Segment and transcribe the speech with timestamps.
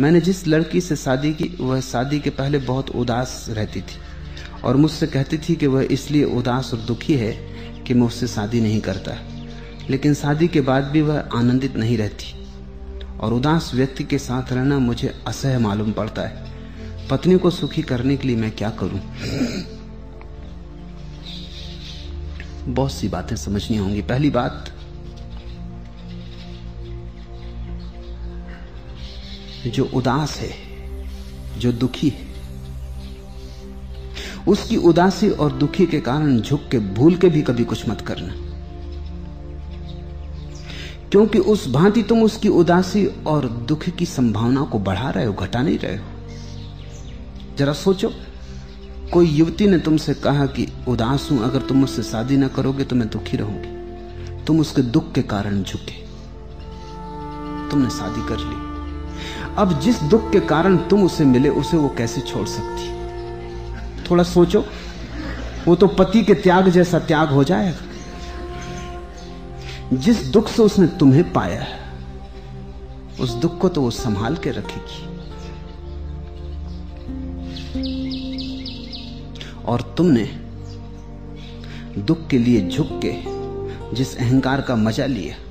[0.00, 3.98] मैंने जिस लड़की से शादी की, वह शादी के पहले बहुत उदास रहती थी
[4.64, 7.32] और मुझसे कहती थी कि वह इसलिए उदास और दुखी है
[7.86, 9.16] कि मैं उससे शादी नहीं करता।
[9.90, 12.46] लेकिन शादी के बाद भी वह आनंदित नहीं रहती
[13.20, 16.46] और उदास व्यक्ति के साथ रहना मुझे असह मालूम पड़ता है।
[17.10, 19.00] पत्नी को सुखी करने के लिए मैं क्या करूँ?
[22.74, 24.70] बहुत सी बातें समझनी होंगी। पहली बात
[29.66, 30.50] जो उदास है,
[31.58, 32.28] जो दुखी है।
[34.48, 38.34] उसकी उदासी और दुखी के कारण झुक के भूल के भी कभी कुछ मत करना।
[41.10, 45.62] क्योंकि उस भांति तुम उसकी उदासी और दुख की संभावना को बढ़ा रहे हो, घटा
[45.62, 46.04] नहीं रहे हो।
[47.58, 48.12] जरा सोचो,
[49.12, 52.96] कोई युवती ने तुमसे कहा कि, उदास हूँ, अगर तुम मुझसे शादी ना करोगे तो
[52.96, 53.78] मैं दुखी रहूँगी।
[54.44, 56.08] तुम उसके दुख के कारण झुके।
[57.70, 58.67] तुमने शादी कर ली।
[59.58, 62.88] अब जिस दुख के कारण तुम उसे मिले, उसे वो कैसे छोड़ सकती?
[64.10, 64.64] थोड़ा सोचो,
[65.68, 67.78] वो तो पति के त्याग जैसा त्याग हो जाएगा।
[69.92, 71.78] जिस दुख से उसने तुम्हें पाया है,
[73.20, 75.08] उस दुख को तो वो संभाल के रखेगी।
[79.64, 80.24] और तुमने
[81.98, 83.14] दुख के लिए झुक के
[83.96, 85.47] जिस अहंकार का मज़ा लिया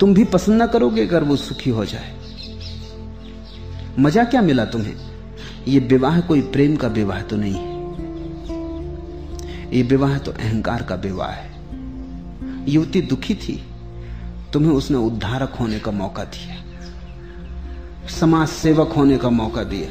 [0.00, 2.16] तुम भी पसंद ना करोगे अगर वो सुखी हो जाए।
[3.98, 4.96] मज़ा क्या मिला तुम्हें?
[5.68, 7.76] ये विवाह कोई प्रेम का विवाह तो नहीं है।
[9.76, 11.50] ये विवाह तो अहंकार का विवाह है।
[12.68, 13.64] युवती दुखी थी,
[14.52, 16.56] तुम्हें उसने उद्धारक होने का मौका दिया।
[18.08, 19.90] समाज सेवक होने का मौका दिया।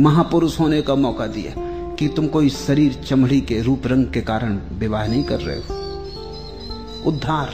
[0.00, 1.52] महापुरुष होने का मौका दिया
[1.94, 5.74] कि तुम कोई शरीर चमड़ी के रूप रंग के कारण विवाह नहीं कर रहे हो।
[7.06, 7.50] उद्धार।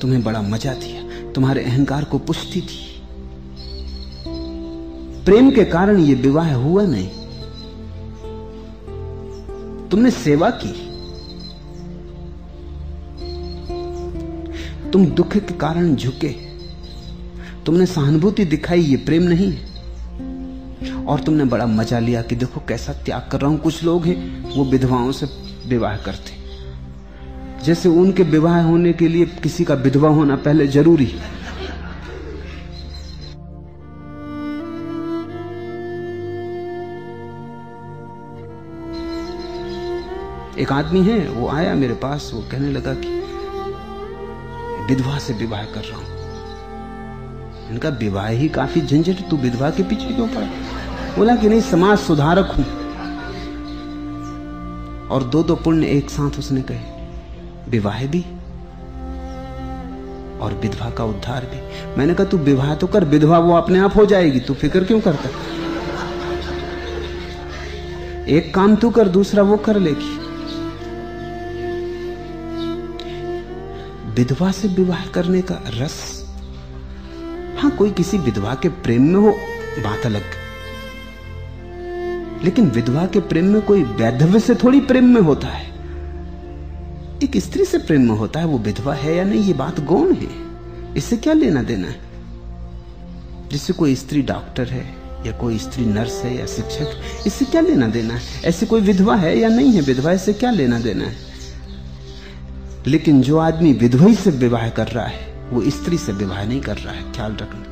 [0.00, 3.02] तुम्हें बड़ा मज़ा दिया, तुम्हारे अहंकार को पुष्टि दी।
[5.24, 7.08] प्रेम के कारण यह विवाह हुआ नहीं।
[9.88, 10.86] तुमने सेवा की।
[14.90, 16.28] तुम दुख के कारण झुके।
[17.66, 19.76] तुमने सहानुभूति दिखाई, ये प्रेम नहीं है।
[21.04, 24.50] और तुमने बड़ा मज़ा लिया कि देखो कैसा त्याग कर रहा हूँ। कुछ लोग हैं,
[24.56, 25.26] वो विधवाओं से
[25.66, 26.45] विवाह करते।
[27.66, 31.36] जैसे उनके विवाह होने के लिए किसी का विधवा होना पहले ज़रूरी है।
[40.58, 43.08] एक आदमी है, वो आया मेरे पास, वो कहने लगा कि
[44.88, 46.06] विधवा से विवाह कर रहा हूँ।
[47.70, 50.46] इनका विवाह ही काफ़ी झंझट, तू विधवा के पीछे क्यों पड़ा?
[51.16, 52.64] बोला कि नहीं, समाज सुधारक हूँ।
[55.08, 56.95] और दो दो पुण्य एक साथ उसने कहे।
[57.68, 58.20] विवाह भी
[60.38, 61.60] और विधवा का उद्धार भी।
[61.98, 65.00] मैंने कहा, तू विवाह तो कर, विधवा वो अपने आप हो जाएगी, तू फ़िक्र क्यों
[65.00, 65.28] करता?
[68.26, 70.16] एक काम तू कर, दूसरा वो कर लेगी।
[74.10, 76.26] विधवा से विवाह करने का रस,
[77.58, 79.30] हाँ, कोई किसी विधवा के प्रेम में हो,
[79.84, 80.22] बात अलग।
[82.44, 85.75] लेकिन विधवा के प्रेम में कोई वैधव्य से थोड़ी प्रेम में होता है।
[87.24, 90.14] एक स्त्री से प्रेम में होता है, वो विधवा है या नहीं, ये बात गौण
[90.14, 90.28] है।
[90.96, 92.00] इससे क्या लेना देना है?
[93.48, 94.96] जिससे कोई स्त्री डॉक्टर है,
[95.26, 98.20] या कोई स्त्री नर्स है, या शिक्षक इससे क्या लेना देना है?
[98.44, 101.16] ऐसी कोई विधवा है या नहीं है विधवा इससे क्या लेना देना है?
[102.86, 106.76] लेकिन जो आदमी विधवा से विवाह कर रहा है, वो स्त्री से विवाह नहीं कर
[106.76, 107.64] रहा है, ख्याल रखना।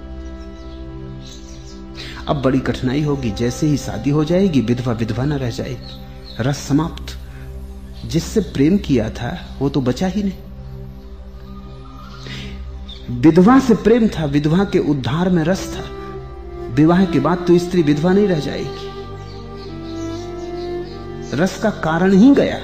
[2.28, 6.00] अब बड़ी कठिनाई होगी, जैसे ही शादी हो जाएगी, विधवा विधवा न रह जाएगी
[6.40, 7.18] रस समाप्त।
[8.08, 10.38] जिससे प्रेम किया था, वो तो बचा ही नहीं।
[13.20, 15.82] विधवा से प्रेम था, विधवा के उद्धार में रस था।
[16.74, 18.92] विवाह के बाद तो स्त्री विधवा नहीं रह जाएगी।
[21.34, 22.58] रस का कारण ही गया।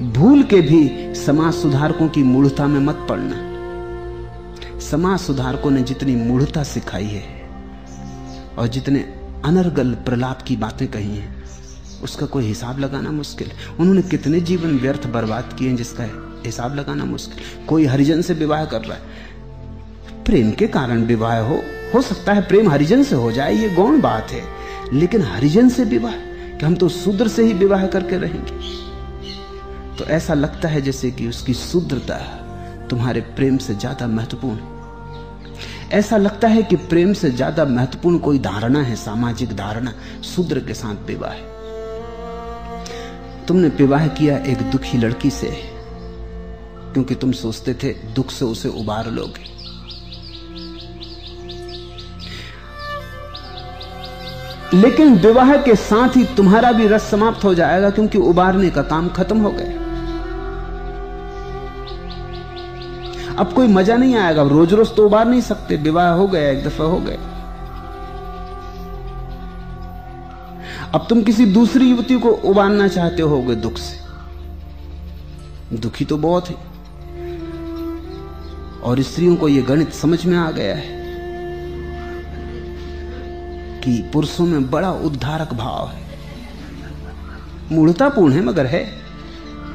[0.00, 6.62] भूल के भी समाज सुधारकों की मूढ़ता में मत पड़ना। समाज सुधारकों ने जितनी मूढ़ता
[6.62, 7.48] सिखाई है,
[8.58, 9.00] और जितने
[9.44, 11.43] अनर्गल प्रलाप की बातें कही हैं
[12.04, 16.04] उसका कोई हिसाब लगाना मुश्किल। उन्होंने कितने जीवन व्यर्थ बर्बाद किए जिसका
[16.46, 21.62] हिसाब लगाना मुश्किल। कोई हरिजन से विवाह कर रहा है। प्रेम के कारण विवाह हो
[21.94, 24.42] हो सकता है प्रेम हरिजन से हो जाए, ये गौण बात है।
[24.92, 28.72] लेकिन हरिजन से विवाह, कि हम तो शूद्र से ही विवाह करके रहेंगे।
[29.98, 32.16] तो ऐसा लगता है जैसे कि उसकी शुद्रता
[32.90, 34.58] तुम्हारे प्रेम से ज़्यादा महत्वपूर्ण
[35.92, 39.92] ऐसा लगता है कि प्रेम से ज़्यादा महत्वपूर्ण कोई धारणा है, सामाजिक धारणा,
[40.24, 41.34] शूद्र के साथ विवाह।
[43.48, 45.48] तुमने विवाह किया एक दुखी लड़की से।
[46.92, 49.52] क्योंकि तुम सोचते थे दुख से उसे उबार लोगे।
[54.74, 59.08] लेकिन विवाह के साथ ही तुम्हारा भी रस समाप्त हो जाएगा क्योंकि उबारने का काम
[59.08, 59.82] खत्म हो गया।
[63.38, 66.64] अब कोई मज़ा नहीं आएगा। रोज रोज तो उबार नहीं सकते। विवाह हो गया, एक
[66.64, 67.33] दफ़ा हो गया।
[70.94, 74.04] अब तुम किसी दूसरी युवती को उबारना चाहते होगे दुख से।
[75.76, 76.54] दुखी तो बहुत है।
[78.82, 81.04] और स्त्रियों को यह गणित समझ में आ गया है
[83.80, 86.02] कि पुरुषों में बड़ा उद्धारक भाव है।
[87.72, 88.84] मूर्तापूर्ण है, मगर है,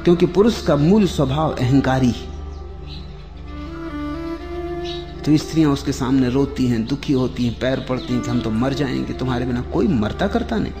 [0.04, 2.26] क्योंकि पुरुष का मूल स्वभाव अहंकारी है।
[5.22, 8.50] तो स्त्रियाँ उसके सामने रोती हैं, दुखी होती हैं, पैर पड़ती हैं कि हम तो
[8.50, 10.72] मर जाएँगे, तुम्हारे बिना कोई मरता करता नहीं।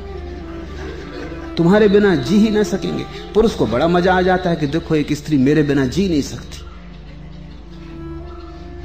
[1.60, 3.04] तुम्हारे बिना जी ही ना सकेंगे।
[3.34, 6.22] पुरुष को बड़ा मज़ा आ जाता है कि देखो, एक स्त्री मेरे बिना जी नहीं
[6.22, 6.64] सकती।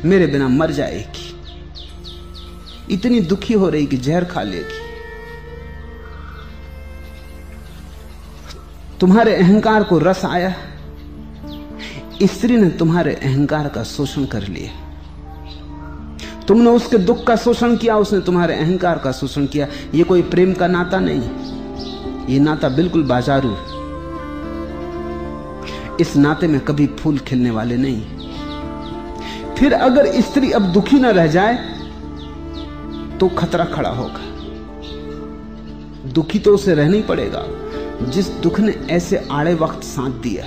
[0.07, 1.35] मेरे बिना मर जाएगी।
[2.93, 4.79] इतनी दुखी हो रही कि जहर खा लेगी।
[8.99, 10.55] तुम्हारे अहंकार को रस आया।
[12.23, 14.71] स्त्री ने तुम्हारे अहंकार का शोषण कर लिया।
[16.47, 20.53] तुमने उसके दुख का शोषण किया, उसने तुम्हारे अहंकार का शोषण किया। यह कोई प्रेम
[20.53, 21.54] का नाता नहीं।
[22.29, 23.73] ये नाता बिल्कुल बाजारू है।
[26.01, 28.01] इस नाते में कभी फूल खिलने वाले नहीं।
[29.55, 31.55] फिर अगर स्त्री अब दुखी ना रह जाए
[33.19, 34.23] तो खतरा खड़ा होगा।
[36.13, 37.43] दुखी तो उसे रहना ही पड़ेगा।
[38.05, 40.45] जिस दुख ने ऐसे आड़े वक्त साथ दिया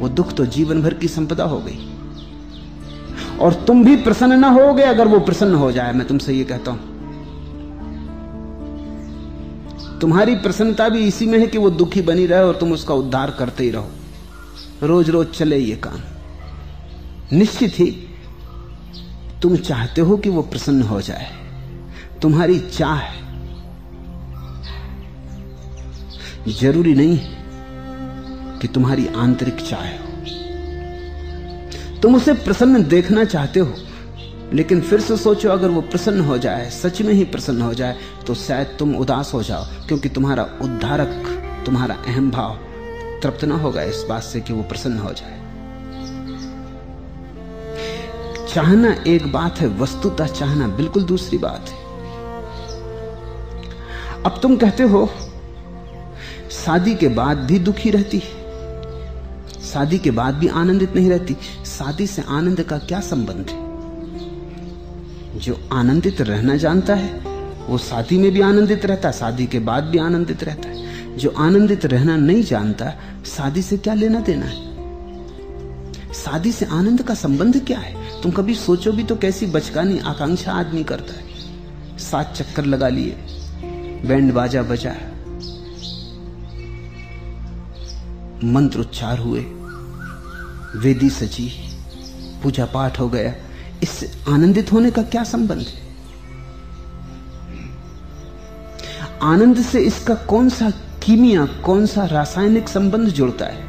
[0.00, 1.78] वो दुख तो जीवन भर की संपदा हो गई।
[3.38, 6.70] और तुम भी प्रसन्न ना होगे अगर वो प्रसन्न हो जाए, मैं तुमसे ये कहता
[6.70, 6.87] हूँ।
[10.00, 13.30] तुम्हारी प्रसन्नता भी इसी में है कि वो दुखी बनी रहे और तुम उसका उद्धार
[13.30, 13.88] करते ही रहो।
[14.82, 16.00] रोज रोज चले ये काम।
[17.32, 18.04] निश्चित ही
[19.42, 21.30] तुम चाहते हो कि वो प्रसन्न हो जाए।
[22.22, 23.28] तुम्हारी चाह है।
[26.48, 27.18] ज़रूरी नहीं
[28.58, 30.08] कि तुम्हारी आंतरिक चाह हो।
[32.00, 33.74] तुम उसे प्रसन्न देखना चाहते हो।
[34.52, 37.96] लेकिन फिर से सोचो, अगर वो प्रसन्न हो जाए, सच में ही प्रसन्न हो जाए
[38.26, 42.58] तो शायद तुम उदास हो जाओ, क्योंकि तुम्हारा उद्धारक, तुम्हारा अहम भाव
[43.22, 45.36] तृप्त ना होगा इस बात से कि वो प्रसन्न हो जाए।
[48.48, 51.86] चाहना एक बात है, वस्तुतः चाहना बिल्कुल दूसरी बात है।
[54.22, 55.08] अब तुम कहते हो,
[56.54, 58.36] शादी के बाद भी दुखी रहती है,
[59.64, 61.36] शादी के बाद भी आनंदित नहीं रहती,
[61.68, 63.67] शादी से आनंद का क्या संबंध है?
[65.38, 67.10] जो आनंदित रहना जानता है,
[67.68, 71.30] वो शादी में भी आनंदित रहता है शादी के बाद भी आनंदित रहता है। जो
[71.38, 72.90] आनंदित रहना नहीं जानता,
[73.26, 74.68] शादी से क्या लेना देना है?
[76.14, 78.22] शादी से आनंद का संबंध क्या है?
[78.22, 83.16] तुम कभी सोचो भी तो कैसी बचकानी, आकांक्षा आदमी करता है। सात चक्कर लगा लिए,
[84.04, 84.94] बैंड बाजा बजा,
[88.44, 89.40] मंत्र उच्चार हुए,
[90.76, 91.50] वेदी सची
[92.42, 93.34] पूजा पाठ हो गया।
[93.82, 95.88] इससे आनंदित होने का क्या संबंध है?
[99.22, 103.68] आनंद से इसका कौन सा कीमिया, कौन सा रासायनिक संबंध जुड़ता है?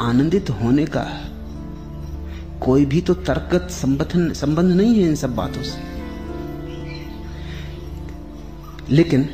[0.00, 1.28] आनंदित होने का
[2.60, 5.78] कोई भी तो तर्कत संबंध संबंध नहीं है इन सब बातों से।
[8.90, 9.28] लेकिन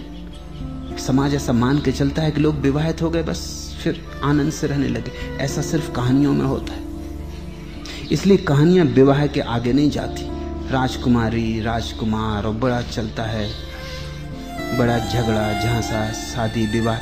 [1.07, 4.67] समाज ऐसा मान के चलता है कि लोग विवाहित हो गए, बस फिर आनंद से
[4.67, 6.88] रहने लगे। ऐसा सिर्फ़ कहानियों में होता है।
[8.13, 10.23] इसलिए कहानियाँ विवाह के आगे नहीं जाती।
[10.73, 13.51] राजकुमारी, राजकुमार और बड़ा चलता है।
[14.79, 16.99] बड़ा झगड़ा, झांसा, शादी, विवाह।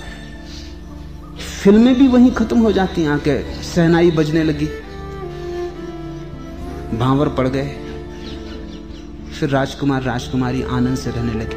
[1.62, 4.66] फ़िल्में भी वहीं खत्म हो जाती हैं, आके सहनाई बजने लगी।
[6.98, 7.68] भावर पड़ गए।
[9.40, 11.56] फिर राजकुमार, राजकुमारी आनंद से रहने लगे।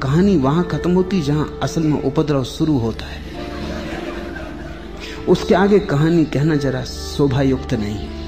[0.00, 3.22] कहानी वहाँ खत्म होती जहाँ असल में उपद्रव शुरू होता है।
[5.28, 8.21] उसके आगे कहानी कहना जरा शोभा युक्त नहीं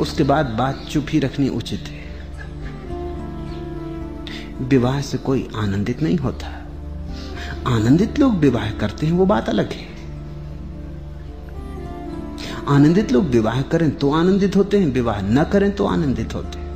[0.00, 2.08] उसके बाद बात चुप ही रखनी उचित है।
[4.68, 6.46] विवाह से कोई आनंदित नहीं होता।
[7.66, 9.86] आनंदित लोग विवाह करते हैं, वो बात अलग है।
[12.68, 16.68] आनंदित लोग विवाह करें तो आनंदित होते हैं, विवाह न करें तो आनंदित होते हैं।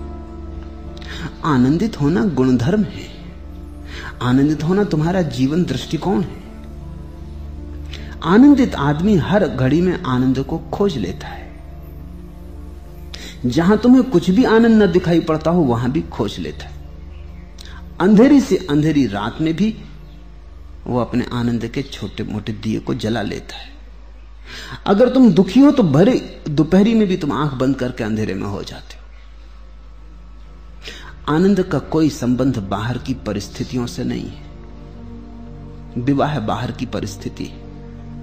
[1.44, 3.12] आनंदित होना गुणधर्म है।
[4.22, 6.42] आनंदित होना तुम्हारा जीवन दृष्टिकोण है।
[8.24, 11.41] आनंदित आदमी हर घड़ी में आनंद को खोज लेता है।
[13.46, 16.72] जहाँ तुम्हें कुछ भी आनंद न दिखाई पड़ता हो, वहाँ भी खोज लेता है।
[18.00, 19.76] अंधेरी से अंधेरी रात में भी
[20.87, 23.70] वो अपने आनंद के छोटे मोटे दिए को जला लेता है।
[24.87, 28.46] अगर तुम दुखी हो तो भरे दोपहरी में भी तुम आँख बंद करके अंधेरे में
[28.46, 29.00] हो जाते हो।
[31.34, 34.42] आनंद का कोई संबंध बाहर की परिस्थितियों से नहीं है।
[35.99, 37.50] विवाह बाहर की परिस्थिति,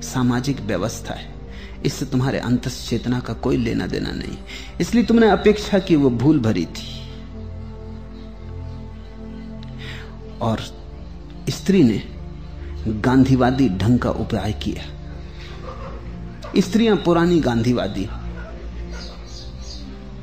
[0.04, 1.39] सामाजिक व्यवस्था है।
[1.86, 4.38] इससे तुम्हारे अंत चेतना का कोई लेना देना नहीं।
[4.82, 7.00] इसलिए तुमने अपेक्षा की वो भूल भरी थी।
[10.42, 10.62] और
[11.50, 12.04] स्त्री ने
[12.88, 14.84] गांधीवादी ढंग का उपाय किया।
[16.62, 18.10] स्त्रियाँ पुरानी गांधीवादी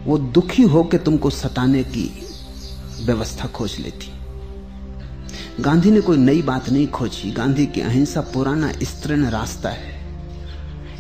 [0.05, 2.23] वो दुखी होकर तुमको सताने की
[3.05, 4.13] व्यवस्था खोज लेती।
[5.63, 9.96] गांधी ने कोई नई बात नहीं खोजी। गांधी की अहिंसा पुराना स्त्रीण रास्ता है।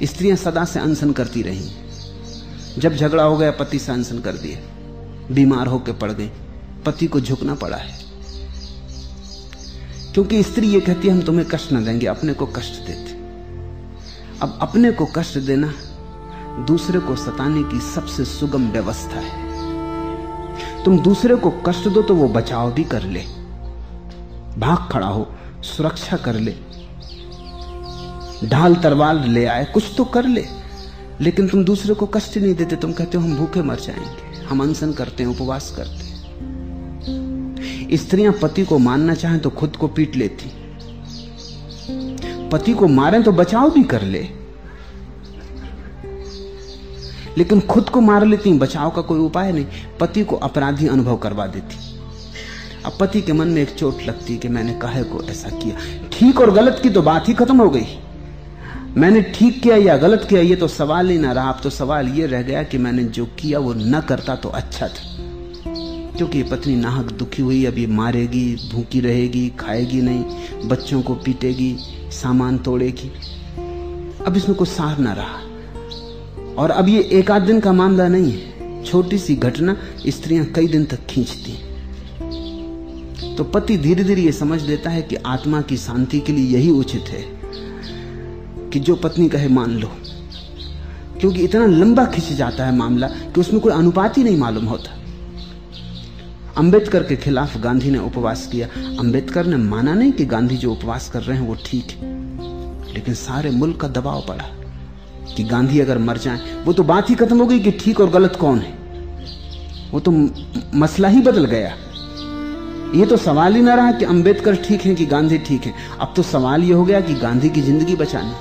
[0.03, 1.71] स्त्रियाँ सदा से अनशन करती रही।
[2.79, 4.59] जब झगड़ा हो गया, पति से अनशन कर दिया
[5.35, 6.31] बीमार होकर पड़ गई।
[6.87, 7.99] पति को झुकना पड़ा है।
[10.15, 13.12] क्योंकि स्त्री ये कहती है, हम तुम्हें कष्ट ना देंगे, अपने को कष्ट देते।
[14.43, 15.75] अब अपने को कष्ट देना
[16.65, 19.47] दूसरे को सताने की सबसे सुगम व्यवस्था है।
[20.85, 23.21] तुम दूसरे को कष्ट दो तो वो बचाव भी कर ले।
[24.61, 26.66] भाग खड़ा हो, सुरक्षा कर ले।
[28.45, 30.45] ढाल तरवाल ले आए, कुछ तो कर ले।
[31.21, 34.62] लेकिन तुम दूसरे को कष्ट नहीं देते, तुम कहते हो, हम भूखे मर जाएँगे। हम
[34.62, 36.16] अनशन करते हैं, उपवास करते हैं।
[37.93, 40.52] स्त्रियाँ पति को मानना चाहें तो खुद को पीट लेती।
[42.49, 44.28] पति को मारें तो बचाव भी कर ले।
[47.38, 49.66] लेकिन खुद को मार लेती, बचाव का कोई उपाय नहीं।
[50.00, 51.76] पति को अपराधी अनुभव करवा देती।
[52.87, 55.76] अब पति के मन में एक चोट लगती कि मैंने कहे को ऐसा किया?
[56.12, 58.00] ठीक और गलत की तो बात ही खत्म हो गई।
[58.97, 62.09] मैंने ठीक किया या गलत किया, ये तो सवाल ही ना रहा। अब तो सवाल
[62.09, 65.17] ये रह गया कि मैंने जो किया वो न करता तो अच्छा था।
[66.17, 70.25] क्योंकि पत्नी नाहक दुखी हुई, अब ये मारेगी, भूखी रहेगी, खाएगी नहीं,
[70.69, 71.76] बच्चों को पीटेगी,
[72.12, 73.11] सामान तोड़ेगी।
[74.26, 78.33] अब इसमें कुछ सार ना रहा। और अब ये एक आध दिन का मामला नहीं
[78.33, 79.76] है। छोटी सी घटना
[80.07, 81.59] स्त्रियाँ कई दिन तक खींचती
[83.37, 86.71] तो पति धीरे धीरे ये समझ लेता है कि आत्मा की शांति के लिए यही
[86.71, 87.36] उचित है।
[88.76, 89.88] कि जो पत्नी कहे मान लो।
[91.21, 94.90] क्योंकि इतना लंबा खिंच जाता है मामला कि उसमें कोई अनुपात ही नहीं मालूम होता।
[96.56, 98.66] अंबेडकर के खिलाफ गांधी ने उपवास किया।
[99.00, 103.14] अंबेडकर ने माना नहीं कि गांधी जो उपवास कर रहे हैं वो ठीक है। लेकिन
[103.14, 104.45] सारे मुल्क का दबाव पड़ा
[105.37, 108.11] कि गांधी अगर मर जाए, वो तो बात ही खत्म हो गई कि ठीक और
[108.11, 108.73] गलत कौन है।
[109.92, 110.11] वो तो
[110.75, 111.75] मसला ही बदल गया।
[112.95, 116.12] ये तो सवाल ही ना रहा कि अंबेडकर ठीक है कि गांधी ठीक है। अब
[116.16, 118.35] तो सवाल ये हो गया कि गांधी की ज़िंदगी बचानी।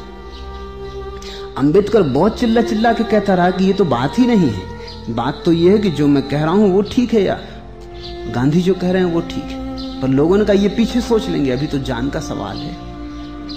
[1.57, 5.41] अंबेडकर बहुत चिल्ला चिल्ला के कहता रहा कि ये तो बात ही नहीं है। बात
[5.45, 7.39] तो ये है कि जो मैं कह रहा हूँ वो ठीक है या
[8.35, 11.27] गांधी जो कह रहे हैं वो ठीक है। पर लोगों ने कहा, ये पीछे सोच
[11.29, 12.73] लेंगे, अभी तो जान का सवाल है।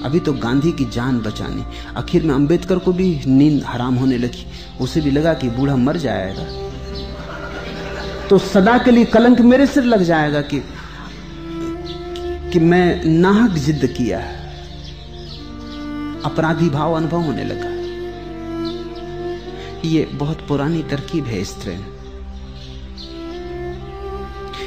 [0.02, 1.64] अभी तो गांधी की जान बचानी।
[1.96, 4.46] आखिर में अंबेडकर को भी नींद हराम होने लगी।
[4.80, 6.44] उसे भी लगा कि बूढ़ा मर जाएगा।
[8.28, 10.62] तो सदा के लिए कलंक मेरे सिर लग जाएगा कि
[12.52, 14.18] कि मैं नाहक जिद किया
[16.24, 17.67] अपराधी भाव अनुभव होने लगा।
[19.84, 21.78] ये बहुत पुरानी तरकीब है इस तरह।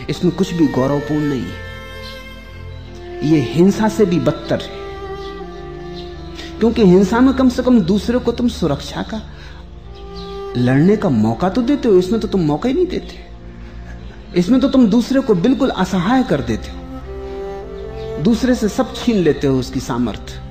[0.09, 4.79] इसमें कुछ भी गौरवपूर्ण नहीं है। ये हिंसा से भी बदतर है।
[6.59, 9.21] क्योंकि हिंसा में कम से कम दूसरे को तुम सुरक्षा का
[10.57, 13.19] लड़ने का मौका तो देते हो, इसमें तो तुम मौका ही नहीं देते।
[14.39, 16.77] इसमें तो तुम दूसरे को बिल्कुल असहाय कर देते हो।
[18.23, 20.50] दूसरे से सब छीन लेते हो उसकी सामर्थ्य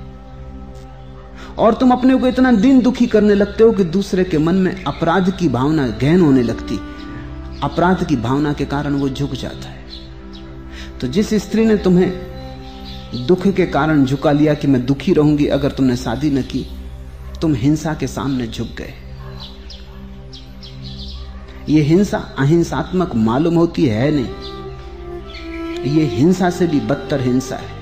[1.60, 4.84] और तुम अपने को इतना दिन दुखी करने लगते हो कि दूसरे के मन में
[4.84, 6.76] अपराध की भावना गहन होने लगती।
[7.62, 9.78] अपराध की भावना के कारण वो झुक जाता है।
[11.00, 15.70] तो जिस स्त्री ने तुम्हें दुख के कारण झुका लिया कि मैं दुखी रहूँगी अगर
[15.70, 16.66] तुमने शादी न की,
[17.40, 18.94] तुम हिंसा के सामने झुक गए।
[21.68, 27.78] ये हिंसा अहिंसात्मक मालूम होती है नहीं। ये हिंसा से भी बदतर हिंसा है,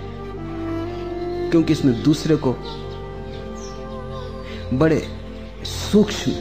[1.51, 2.57] क्योंकि इसमें दूसरे को
[4.75, 5.09] बड़े
[5.65, 6.33] सूक्ष्म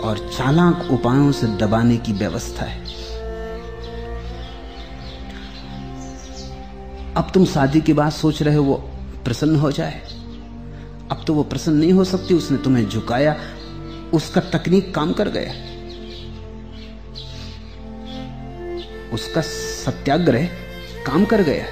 [0.00, 2.80] और चालाक उपायों से दबाने की व्यवस्था है।
[7.14, 8.74] अब तुम शादी की बात सोच रहे हो वो
[9.24, 10.00] प्रसन्न हो जाए।
[11.10, 13.36] अब तो वो प्रसन्न नहीं हो सकती, उसने तुम्हें झुकाया,
[14.14, 15.52] उसका तकनीक काम कर गया।
[19.12, 20.46] उसका सत्याग्रह
[21.06, 21.64] काम कर गया।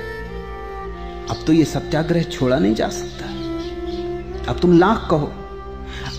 [1.31, 3.20] अब तो ये सत्याग्रह छोड़ा नहीं जा सकता।
[4.51, 5.33] अब तुम लाख कहो।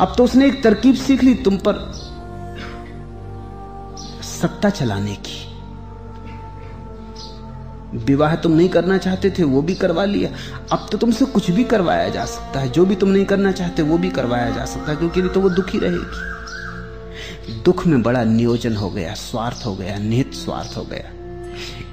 [0.02, 1.74] अब तो उसने एक तरकीब सीख ली तुम पर।
[4.24, 5.52] सत्ता चलाने की।
[7.98, 10.30] विवाह तुम नहीं करना चाहते थे, वो भी करवा लिया।
[10.72, 13.82] अब तो तुमसे कुछ भी करवाया जा सकता है। जो भी तुम नहीं करना चाहते,
[13.82, 16.32] वो भी करवाया जा सकता है, क्योंकि नहीं तो वो दुखी रहेगी।
[17.62, 21.12] दुख में बड़ा नियोजन हो गया, स्वार्थ हो गया, निहित स्वार्थ हो गया।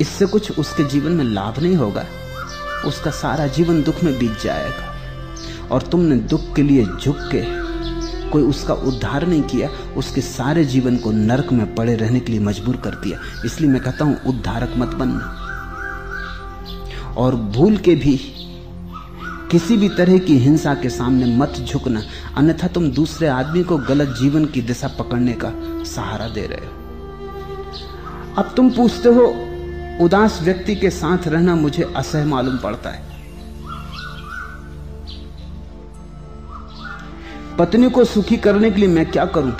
[0.00, 2.04] इससे कुछ उसके जीवन में लाभ नहीं होगा।
[2.84, 4.97] उसका सारा जीवन दुख में बीत जाएगा।
[5.72, 7.42] और तुमने दुख के लिए झुक के
[8.30, 12.40] कोई उसका उद्धार नहीं किया, उसके सारे जीवन को नरक में पड़े रहने के लिए
[12.40, 15.34] मजबूर कर दिया। इसलिए मैं कहता हूँ, उद्धारक मत बनना
[17.16, 18.16] और भूल के भी
[19.50, 22.02] किसी भी तरह की हिंसा के सामने मत झुकना,
[22.36, 25.52] अन्यथा तुम दूसरे आदमी को गलत जीवन की दिशा पकड़ने का
[25.86, 26.72] सहारा दे रहे हो।
[28.38, 29.26] अब तुम पूछते हो,
[30.04, 33.17] उदास व्यक्ति के साथ रहना मुझे असह मालूम पड़ता है।
[37.58, 39.52] पत्नी को सुखी करने के लिए मैं क्या करूँ?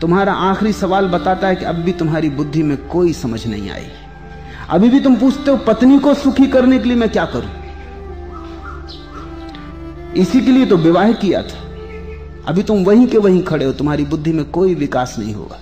[0.00, 3.86] तुम्हारा आखिरी सवाल बताता है कि अब भी तुम्हारी बुद्धि में कोई समझ नहीं आई।
[4.68, 7.50] अभी भी तुम पूछते हो पत्नी को सुखी करने के लिए मैं क्या करूँ?
[10.16, 11.58] इसी के लिए तो विवाह किया था।
[12.46, 15.60] अभी तुम वहीं के वहीं खड़े हो, तुम्हारी बुद्धि में कोई विकास नहीं होगा।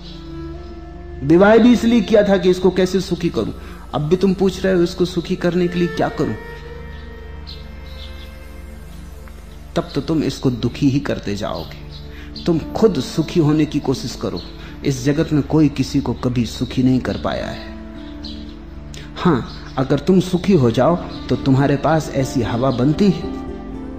[1.23, 3.53] विवाह भी इसलिए किया था कि इसको कैसे सुखी करूँ?
[3.93, 6.35] अब भी तुम पूछ रहे हो, इसको सुखी करने के लिए क्या करूँ?
[9.75, 14.41] तब तो तुम इसको दुखी ही करते जाओगे। तुम खुद सुखी होने की कोशिश करो।
[14.85, 17.67] इस जगत में कोई किसी को कभी सुखी नहीं कर पाया है।
[19.15, 20.95] हाँ अगर तुम सुखी हो जाओ
[21.29, 23.31] तो तुम्हारे पास ऐसी हवा बनती है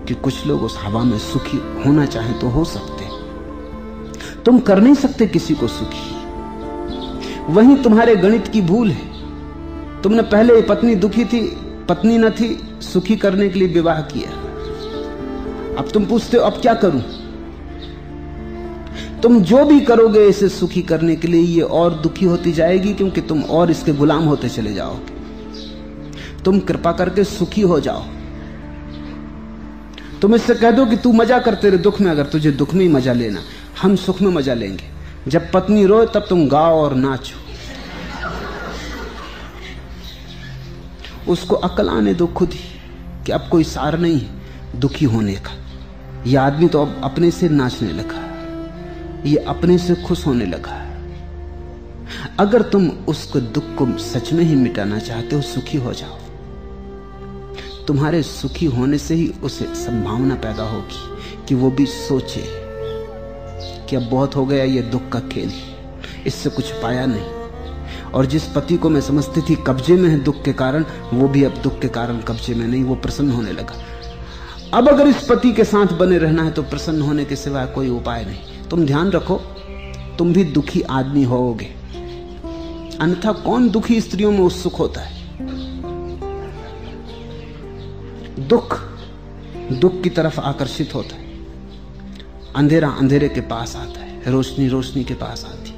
[0.07, 3.09] कि कुछ लोग उस हवा में सुखी होना चाहें तो हो सकते
[4.45, 10.61] तुम कर नहीं सकते किसी को सुखी। वही तुम्हारे गणित की भूल है। तुमने पहले
[10.63, 11.41] पत्नी दुखी थी,
[11.89, 12.49] पत्नी न थी,
[12.83, 14.31] सुखी करने के लिए विवाह किया।
[15.79, 17.03] अब तुम पूछते हो, अब क्या करूँ?
[19.23, 23.21] तुम जो भी करोगे इसे सुखी करने के लिए ये और दुखी होती जाएगी, क्योंकि
[23.21, 25.19] तुम और इसके गुलाम होते चले जाओगे।
[26.45, 28.05] तुम कृपा करके सुखी हो जाओ।
[30.23, 32.83] तुम इससे कह दो कि तू मज़ा करते रहे दुख में अगर तुझे दुख में
[32.83, 33.41] ही मज़ा लेना,
[33.83, 34.85] हम सुख में मज़ा लेंगे।
[35.29, 37.39] जब पत्नी रो तब तुम गाओ और नाचो।
[41.33, 42.61] उसको अकल आने दो खुद ही,
[43.27, 44.40] कि अब कोई सार नहीं है।
[44.77, 45.51] दुखी होने का।
[46.27, 48.27] यह आदमी तो अब अपने से नाचने लगा
[49.27, 50.87] ये अपने से खुश होने लगा
[52.39, 56.19] अगर तुम उसको दुख को सच में ही मिटाना चाहते हो, सुखी हो जाओ।
[57.87, 62.45] तुम्हारे सुखी होने से ही उसे संभावना पैदा होगी कि वो भी सोचे
[63.87, 65.53] कि अब बहुत हो गया ये दुख का खेल।
[66.27, 67.27] इससे कुछ पाया नहीं।
[68.11, 71.45] और जिस पति को मैं समझती थी कब्जे में है दुख के कारण, वो भी
[71.45, 73.75] अब दुख के कारण कब्जे में नहीं, वो प्रसन्न होने लगा।
[74.75, 77.89] अब अगर इस पति के साथ बने रहना है तो प्रसन्न होने के सिवाय कोई
[77.89, 79.37] उपाय नहीं। तुम ध्यान रखो,
[80.19, 81.67] तुम भी दुखी आदमी होोगे
[83.01, 85.19] अन्यथा कौन दुखी स्त्रियों में उत्सुक होता है?
[88.49, 88.79] दुख
[89.73, 91.29] दुख की तरफ़ आकर्षित होता है।
[92.57, 95.75] अंधेरा अंधेरे के पास आता है, रोशनी रोशनी के पास आती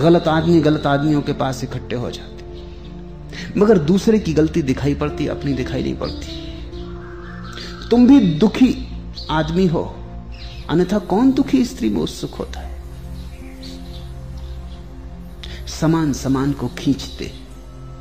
[0.00, 5.26] गलत आदमी गलत आदमियों के पास इकट्ठे हो जाते मगर दूसरे की गलती दिखाई पड़ती,
[5.26, 6.39] अपनी दिखाई नहीं पड़ती।
[7.90, 8.88] तुम भी दुखी
[9.30, 9.96] आदमी हो।
[10.70, 12.82] अन्यथा कौन दुखी स्त्री में उत्सुक होता है?
[15.80, 17.32] समान समान को खींचते,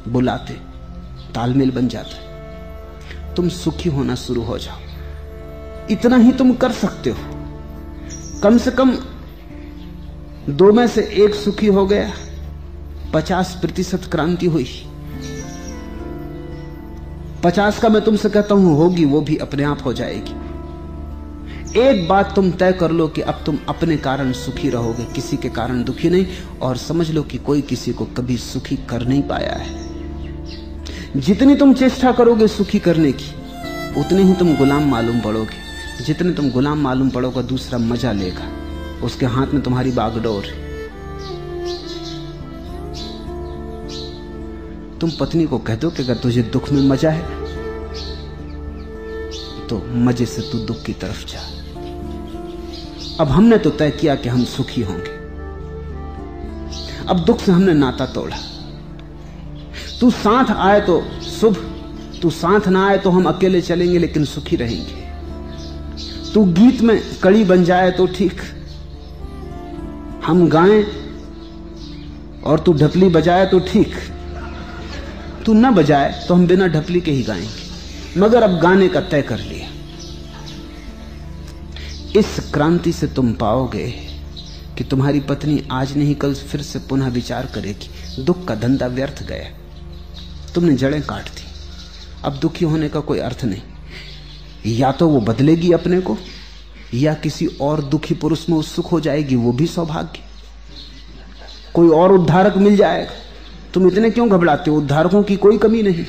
[0.07, 0.53] बुलाते,
[1.33, 2.29] तालमेल बन जाता है।
[3.35, 4.77] तुम सुखी होना शुरू हो जाओ।
[5.91, 7.17] इतना ही तुम कर सकते हो।
[8.43, 8.91] कम से कम
[10.49, 12.13] दो में से एक सुखी हो गया,
[13.13, 14.88] पचास प्रतिशत क्रांति हुई।
[17.43, 20.33] पचास का मैं तुमसे कहता हूँ, होगी, वो भी अपने आप हो जाएगी।
[21.79, 25.49] एक बात तुम तय कर लो कि अब तुम अपने कारण सुखी रहोगे, किसी के
[25.49, 26.25] कारण दुखी नहीं,
[26.61, 31.73] और समझ लो कि कोई किसी को कभी सुखी कर नहीं पाया है। जितनी तुम
[31.73, 33.33] चेष्टा करोगे सुखी करने की,
[33.99, 35.67] उतने ही तुम गुलाम मालूम पड़ोगे।
[36.05, 38.51] जितने तुम गुलाम मालूम पड़ोगे, दूसरा मज़ा लेगा।
[39.03, 40.68] उसके हाथ में तुम्हारी बागडोर
[45.01, 47.37] तुम पत्नी को कह दो कि अगर तुझे दुख में मज़ा है
[49.67, 51.39] तो मज़े से तू दुख की तरफ़ जा।
[53.19, 55.17] अब हमने तो तय किया कि हम सुखी होंगे।
[57.07, 58.37] अब दुख से हमने नाता तोड़ा।
[59.99, 61.55] तू साथ आए तो शुभ,
[62.21, 64.97] तू साथ ना आए तो हम अकेले चलेंगे, लेकिन सुखी रहेंगे।
[66.33, 68.41] तू गीत में कड़ी बन जाए तो ठीक।
[70.25, 70.83] हम गाएँ
[72.43, 73.95] और तू ढपली बजाए तो ठीक।
[75.45, 77.69] तू ना बजाए तो हम बिना ढपली के ही गाएँगे।
[78.19, 79.67] मगर अब गाने का तय कर लिया।
[82.19, 83.91] इस क्रांति से तुम पाओगे
[84.77, 89.23] कि तुम्हारी पत्नी आज नहीं, कल फिर से पुनः विचार करेगी। दुख का धंधा व्यर्थ
[89.23, 89.59] गया।
[90.55, 91.43] तुमने जड़ें काट दी।
[92.23, 93.61] अब दुखी होने का कोई अर्थ नहीं।
[94.65, 96.17] या तो वो बदलेगी अपने को,
[96.93, 100.19] या किसी और दुखी पुरुष में उत्सुक हो जाएगी, वो भी सौभाग्य।
[101.73, 103.28] कोई और उद्धारक मिल जाएगा।
[103.73, 104.77] तुम इतने क्यों घबराते हो?
[104.77, 106.05] उद्धारकों की कोई कमी नहीं।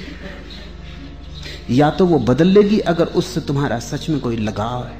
[1.70, 4.98] या तो वो बदल लेगी अगर उससे तुम्हारा सच में कोई लगाव है।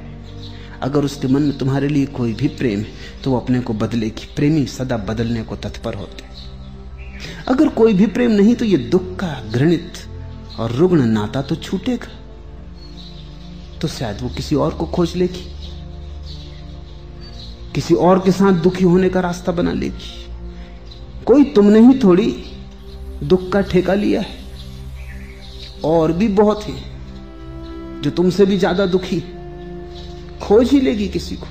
[0.81, 4.33] अगर उसके मन में तुम्हारे लिए कोई भी प्रेम है तो वो अपने को बदलेगी।
[4.35, 6.29] प्रेमी सदा बदलने को तत्पर होते
[7.47, 9.93] अगर कोई भी प्रेम नहीं तो ये दुख का घृणित
[10.59, 12.07] और रुग्ण नाता तो छूटेगा।
[13.79, 15.45] तो शायद वो किसी और को खोज लेगी।
[17.75, 20.09] किसी और के साथ दुखी होने का रास्ता बना लेगी।
[21.27, 22.27] कोई तुमने ही थोड़ी
[23.23, 24.39] दुख का ठेका लिया है?
[25.85, 26.73] और भी बहुत है
[28.01, 29.19] जो तुमसे भी ज़्यादा दुखी।
[30.41, 31.47] खोज ही लेगी किसी को।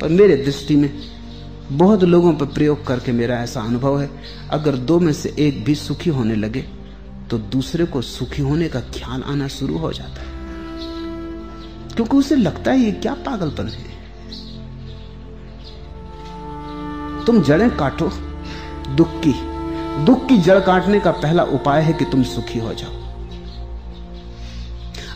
[0.00, 0.90] पर मेरे दृष्टि में
[1.72, 4.10] बहुत लोगों पर प्रयोग करके मेरा ऐसा अनुभव है।
[4.50, 6.64] अगर दो में से एक भी सुखी होने लगे
[7.30, 10.34] तो दूसरे को सुखी होने का ख्याल आना शुरू हो जाता है।
[11.94, 13.94] क्योंकि उसे लगता है ये क्या पागलपन है।
[17.26, 18.10] तुम जड़ें काटो।
[18.96, 19.34] दुख की
[20.04, 22.94] दुख की जड़ काटने का पहला उपाय है कि तुम सुखी हो जाओ।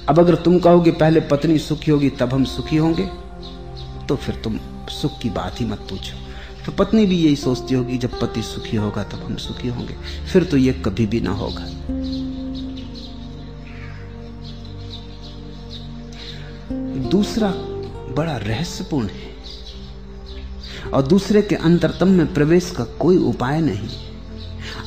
[0.09, 3.07] अब अगर तुम कहोगे पहले पत्नी सुखी होगी, तब हम सुखी होंगे
[4.07, 4.59] तो फिर तुम
[4.91, 6.17] सुख की बात ही मत पूछो।
[6.67, 9.95] तो पत्नी भी यही सोचती होगी, जब पति सुखी होगा, तब हम सुखी होंगे।
[10.33, 11.67] फिर तो ये कभी भी ना होगा।
[17.11, 17.51] दूसरा
[18.15, 19.30] बड़ा रहस्यपूर्ण है।
[20.95, 23.89] और दूसरे के अंतरतम में प्रवेश का कोई उपाय नहीं।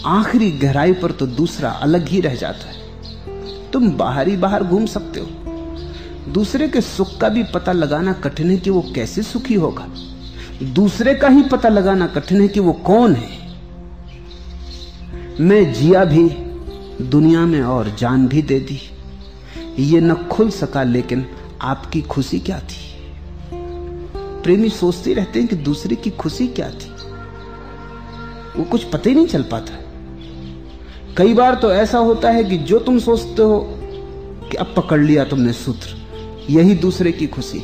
[0.06, 2.84] आखिरी गहराई पर तो दूसरा अलग ही रह जाता है।
[3.72, 5.28] तुम बाहर ही बाहर घूम सकते हो।
[6.32, 9.88] दूसरे के सुख का भी पता लगाना कठिन है कि वो कैसे सुखी होगा।
[10.64, 13.58] दूसरे का ही पता लगाना कठिन है कि वो कौन है।
[15.40, 16.30] मैं जिया भी
[17.06, 18.80] दुनिया में और जान भी दे दी।
[19.80, 21.26] ये न खुल सका, लेकिन
[21.62, 22.93] आपकी खुशी क्या थी?
[24.44, 26.90] प्रेमी सोचते रहते हैं कि दूसरे की खुशी क्या थी।
[28.60, 29.78] वो कुछ पता ही नहीं चल पाता।
[31.18, 33.60] कई बार तो ऐसा होता है कि जो तुम सोचते हो
[34.52, 35.96] कि अब पकड़ लिया तुमने सूत्र,
[36.50, 37.60] यही दूसरे की खुशी।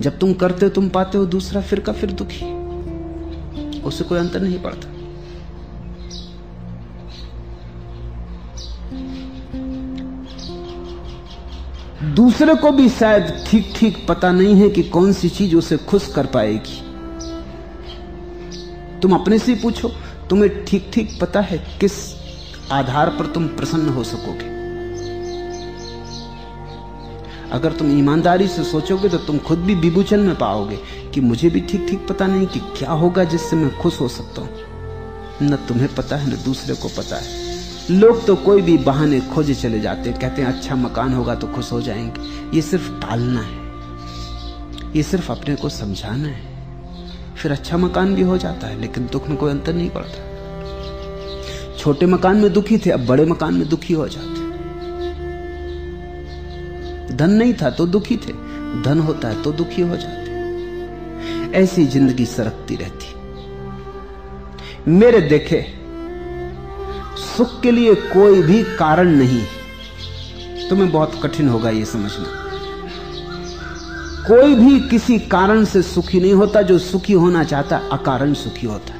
[0.00, 2.44] जब तुम करते हो, तुम पाते हो, दूसरा फिर का फिर दुखी।
[3.80, 4.95] उसे कोई अंतर नहीं पड़ता।
[12.16, 16.06] दूसरे को भी शायद ठीक ठीक पता नहीं है कि कौन सी चीज़ उसे खुश
[16.14, 16.80] कर पाएगी।
[19.00, 19.88] तुम अपने से पूछो,
[20.30, 21.92] तुम्हें ठीक ठीक पता है किस
[22.72, 24.54] आधार पर तुम प्रसन्न हो सकोगे।
[27.52, 30.78] अगर तुम ईमानदारी से सोचोगे तो तुम खुद भी विभूचन में पाओगे
[31.14, 34.42] कि मुझे भी ठीक ठीक पता नहीं कि क्या होगा जिससे मैं खुश हो सकता
[34.42, 34.50] हूँ।
[35.42, 37.45] न तुम्हें पता है, न दूसरे को पता है।
[37.90, 41.72] लोग तो कोई भी बहाने खोजे चले जाते कहते हैं अच्छा मकान होगा तो खुश
[41.72, 48.14] हो जाएँगे। ये सिर्फ़ टालना है। ये सिर्फ़ अपने को समझाना है। फिर अच्छा मकान
[48.14, 52.78] भी हो जाता है, लेकिन दुख में कोई अंतर नहीं पड़ता। छोटे मकान में दुखी
[52.78, 54.34] थे, अब बड़े मकान में दुखी हो जाते
[57.16, 58.32] धन नहीं था तो दुखी थे,
[58.82, 60.24] धन होता है तो दुखी हो जाते
[61.58, 63.06] ऐसी ज़िंदगी सरकती रहती
[64.90, 65.85] मेरे देखे
[67.18, 69.42] सुख के लिए कोई भी कारण नहीं।
[70.68, 72.42] तुम्हें बहुत कठिन होगा यह समझना।
[74.28, 78.92] कोई भी किसी कारण से सुखी नहीं होता, जो सुखी होना चाहता, अकारण सुखी होता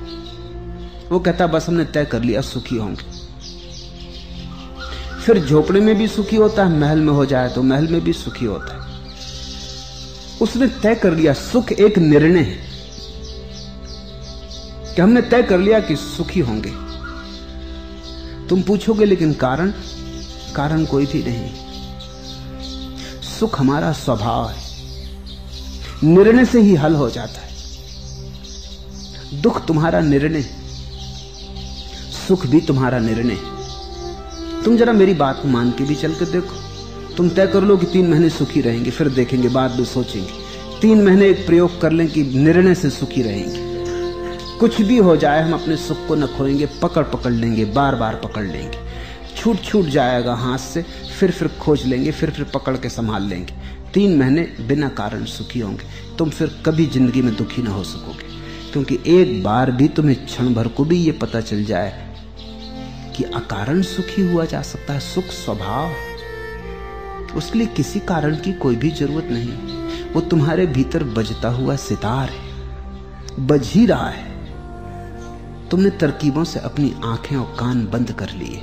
[1.11, 3.17] वो कहता, बस हमने तय कर लिया, सुखी होंगे।
[5.21, 8.13] फिर झोपड़े में भी सुखी होता है, महल में हो जाए तो महल में भी
[8.13, 9.07] सुखी होता है।
[10.43, 12.67] उसने तय कर लिया, सुख एक निर्णय है।
[14.95, 16.86] कि हमने तय कर लिया कि सुखी होंगे।
[18.49, 19.73] तुम पूछोगे, लेकिन कारण
[20.55, 21.51] कारण कोई भी नहीं।
[23.23, 24.57] सुख हमारा स्वभाव है।
[26.05, 27.47] निर्णय से ही हल हो जाता है।
[29.43, 30.43] दुख तुम्हारा निर्णय
[32.29, 33.39] सुख भी तुम्हारा निर्णय
[34.65, 36.57] तुम जरा मेरी बात को मान के भी चल कर देखो।
[37.17, 40.33] तुम तय कर लो कि तीन महीने सुखी रहेंगे, फिर देखेंगे, बाद में सोचेंगे।
[40.81, 43.66] तीन महीने एक प्रयोग कर लें कि निर्णय से सुखी रहेंगे।
[44.61, 48.15] कुछ भी हो जाए, हम अपने सुख को न खोएँगे, पकड़ पकड़ लेंगे, बार बार
[48.15, 48.79] पकड़ लेंगे।
[49.37, 50.83] छूट छूट जाएगा हाथ से,
[51.21, 53.55] फिर फिर खोज लेंगे, फिर फिर पकड़ के संभाल लेंगे।
[53.95, 58.25] तीन महीने बिना कारण सुखी होंगे, तुम फिर कभी ज़िंदगी में दुखी ना हो सकोगे।
[58.73, 62.15] क्योंकि एक बार भी तुम्हें क्षण भर को भी ये पता चल जाए
[63.17, 65.93] कि अकारण सुखी हुआ जा सकता है, सुख स्वभाव।
[67.37, 69.53] उसके लिए किसी कारण की कोई भी ज़रूरत नहीं।
[70.13, 74.36] वो तुम्हारे भीतर बजता हुआ सितार है, बज ही रहा है।
[75.71, 78.63] तुमने तरकीबों से अपनी आँखें और कान बंद कर लिए।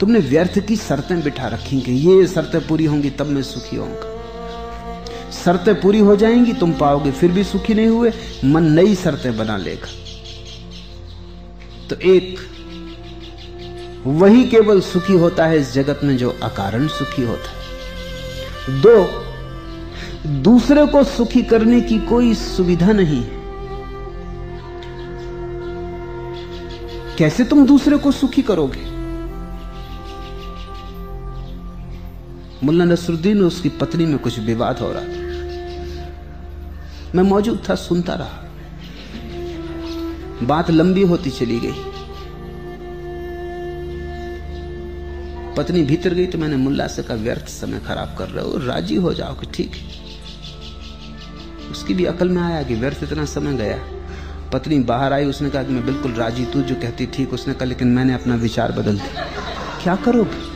[0.00, 4.18] तुमने व्यर्थ की शर्तें बिठा रखी कि ये शर्तें पूरी होंगी, तब मैं सुखी होऊँगा।
[5.30, 8.12] शर्तें पूरी हो जाएँगी, तुम पाओगे फिर भी सुखी नहीं हुए,
[8.44, 9.88] मन नई शर्तें बना लेगा।
[11.90, 12.38] तो एक,
[14.06, 17.58] वही केवल सुखी होता है इस जगत में जो अकारण सुखी होता है।
[18.80, 19.24] दो,
[20.42, 23.37] दूसरे को सुखी करने की कोई सुविधा नहीं है।
[27.18, 28.82] कैसे तुम दूसरे को सुखी करोगे?
[32.66, 35.26] मुल्ला नसरुद्दीन और उसकी पत्नी में कुछ विवाद हो रहा था।
[37.14, 38.44] मैं मौजूद था, सुनता रहा।
[40.42, 41.72] बात लंबी होती चली गई।
[45.56, 48.96] पत्नी भीतर गई तो मैंने मुल्ला से कहा, व्यर्थ समय खराब कर रहे हो, राज़ी
[48.96, 49.70] हो जाओ कि ठीक
[51.70, 53.97] उसकी भी अकल में आया कि व्यर्थ इतना समय गया।
[54.52, 57.64] पत्नी बाहर आई, उसने कहा कि मैं बिल्कुल राज़ी, तू जो कहती ठीक, उसने कहा,
[57.64, 59.24] लेकिन मैंने अपना विचार बदल दिया।
[59.82, 60.46] क्या करोगे?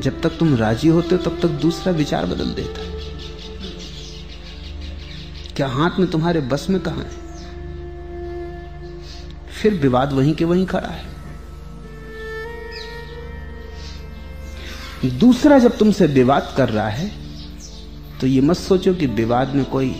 [0.00, 2.86] जब तक तुम राज़ी होते हो, तब तक दूसरा विचार बदल देता
[5.56, 7.10] क्या हाथ में तुम्हारे बस में कहा है?
[9.52, 11.06] फिर विवाद वहीं के वहीं खड़ा है।
[15.18, 17.10] दूसरा जब तुमसे विवाद कर रहा है
[18.20, 19.90] तो ये मत सोचो कि विवाद में कोई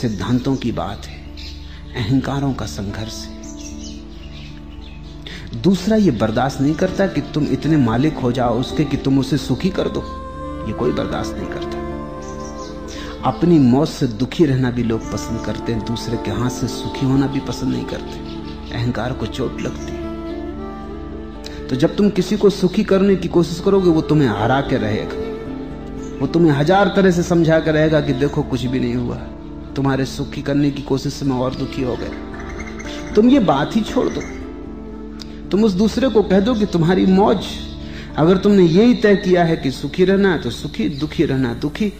[0.00, 1.18] सिद्धांतों की बात है,
[1.96, 3.38] अहंकारों का संघर्ष है।
[5.62, 9.36] दूसरा, ये बर्दाश्त नहीं करता कि तुम इतने मालिक हो जाओ उसके कि तुम उसे
[9.38, 10.02] सुखी कर दो।
[10.66, 11.78] ये कोई बर्दाश्त नहीं करता।
[13.28, 17.06] अपनी मौत से दुखी रहना भी लोग पसंद करते हैं, दूसरे के हाथ से सुखी
[17.06, 19.98] होना भी पसंद नहीं करते। अहंकार को चोट लगती
[21.66, 25.16] तो जब तुम किसी को सुखी करने की कोशिश करोगे, वो तुम्हें हरा के रहेगा।
[26.20, 29.16] वो तुम्हें हज़ार तरह से समझा कर रहेगा कि देखो, कुछ भी नहीं हुआ।
[29.76, 33.80] तुम्हारे सुखी करने की कोशिश से मैं और दुखी हो गया। तुम ये बात ही
[33.80, 34.20] छोड़ दो।
[35.50, 37.46] तुम उस दूसरे को कह दो कि तुम्हारी मौज,
[38.16, 41.92] अगर तुमने यही तय किया है कि सुखी रहना है तो सुखी, दुखी रहना, दुखी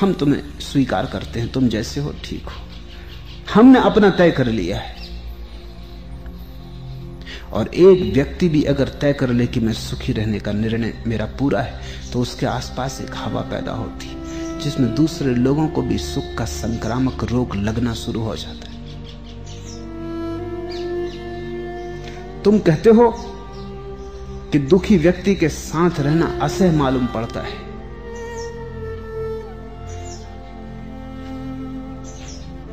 [0.00, 2.62] हम तुम्हें स्वीकार करते हैं, तुम जैसे हो ठीक हो।
[3.54, 4.96] हमने अपना तय कर लिया है।
[7.52, 11.26] और एक व्यक्ति भी अगर तय कर ले कि मैं सुखी रहने का निर्णय मेरा
[11.38, 11.80] पूरा है
[12.12, 14.16] तो उसके आसपास एक हवा पैदा होती।
[14.58, 18.78] जिसमें दूसरे लोगों को भी सुख का संक्रामक रोग लगना शुरू हो जाता है।
[22.42, 23.14] तुम कहते हो
[24.52, 27.68] कि दुखी व्यक्ति के साथ रहना असह मालूम पड़ता है।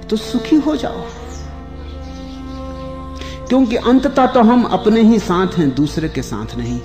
[0.07, 1.05] तो सुखी हो जाओ।
[3.47, 6.79] क्योंकि अंततः तो हम अपने ही साथ हैं, दूसरे के साथ नहीं।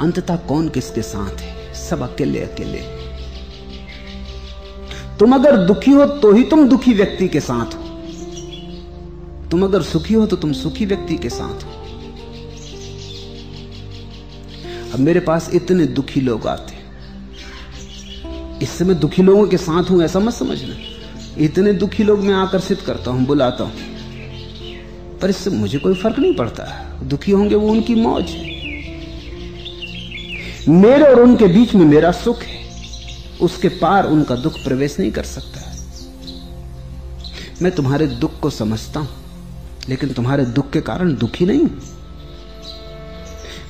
[0.00, 1.74] अंततः कौन किसके साथ है?
[1.74, 3.01] सब अकेले अकेले
[5.18, 7.80] तुम अगर दुखी हो तो ही तुम दुखी व्यक्ति के साथ हो।
[9.50, 11.70] तुम अगर सुखी हो तो तुम सुखी व्यक्ति के साथ हो।
[14.94, 16.80] अब मेरे पास इतने दुखी लोग आते
[18.62, 20.74] इससे मैं दुखी लोगों के साथ हूँ, ऐसा मत समझना।
[21.38, 23.72] इतने दुखी लोग मैं आकर्षित करता हूँ, बुलाता हूँ।
[25.22, 26.64] पर इससे मुझे कोई फ़र्क नहीं पड़ता।
[27.04, 28.50] दुखी होंगे वो उनकी मौज है।
[30.70, 32.51] मेरे और उनके बीच में मेरा सुख है।
[33.42, 35.60] उसके पार उनका दुख प्रवेश नहीं कर सकता
[37.62, 39.08] मैं तुम्हारे दुख को समझता हूँ,
[39.88, 41.66] लेकिन तुम्हारे दुख के कारण दुखी नहीं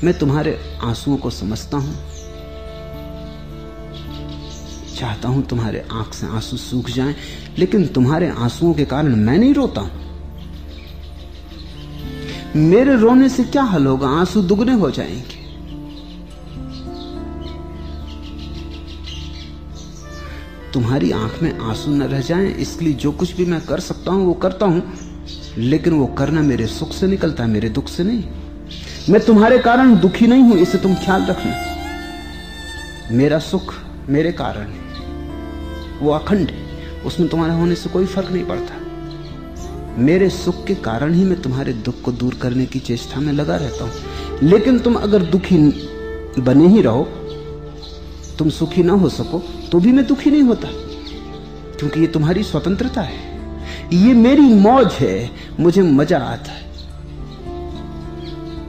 [0.04, 1.94] मैं तुम्हारे आंसुओं को समझता हूँ,
[4.96, 7.14] चाहता हूँ तुम्हारे आँख से आँसू सूख जाएँ,
[7.58, 10.00] लेकिन तुम्हारे आंसुओं के कारण मैं नहीं रोता हूँ।
[12.56, 14.08] मेरे रोने से क्या हल होगा?
[14.10, 15.41] आँसू दुगने हो जाएँगे।
[20.74, 24.26] तुम्हारी आँख में आँसू न रह जाएँ, इसलिए जो कुछ भी मैं कर सकता हूँ,
[24.26, 24.82] वो करता हूँ।
[25.58, 28.24] लेकिन वो करना मेरे सुख से निकलता है, मेरे दुख से नहीं।
[29.08, 31.54] मैं तुम्हारे कारण दुखी नहीं हूँ, इसे तुम ख्याल रखना।
[33.10, 33.74] मेरा सुख
[34.08, 34.80] मेरे कारण है।
[36.00, 36.56] वो अखंड है,
[37.06, 38.74] उसमें तुम्हारे होने से कोई फ़र्क नहीं पड़ता।
[39.98, 43.56] मेरे सुख के कारण ही मैं तुम्हारे दुख को दूर करने की चेष्टा में लगा
[43.56, 43.92] रहता हूँ।
[44.42, 45.58] लेकिन तुम अगर दुखी
[46.38, 47.21] बने ही रहो
[48.42, 49.38] तुम सुखी ना हो सको
[49.72, 50.68] तो भी मैं दुखी नहीं होता।
[51.78, 53.18] क्योंकि ये तुम्हारी स्वतंत्रता है।
[53.92, 56.72] ये मेरी मौज है, मुझे मज़ा आता है।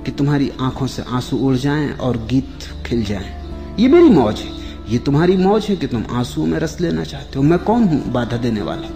[0.05, 4.51] कि तुम्हारी आँखों से आँसू उड़ जाएँ और गीत खिल जाएँ। ये मेरी मौज है।
[4.89, 8.11] ये तुम्हारी मौज है कि तुम आंसुओं में रस लेना चाहते हो। मैं कौन हूँ
[8.11, 8.89] बाधा देने वाला?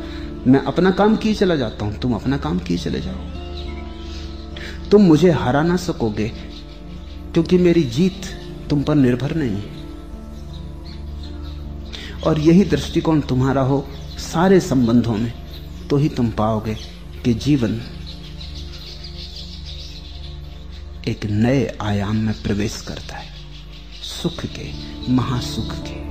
[0.47, 3.19] मैं अपना काम किए चला जाता हूँ। तुम अपना काम किए चले जाओ।
[4.91, 6.31] तुम मुझे हरा ना सकोगे,
[7.33, 8.21] क्योंकि मेरी जीत
[8.69, 9.76] तुम पर निर्भर नहीं। है
[12.23, 15.33] और यही दृष्टिकोण तुम्हारा हो सारे संबंधों में
[15.89, 16.75] तो ही तुम पाओगे
[17.25, 17.81] कि जीवन
[21.07, 23.29] एक नए आयाम में प्रवेश करता है,
[24.03, 24.71] सुख के,
[25.13, 26.06] महासुख के।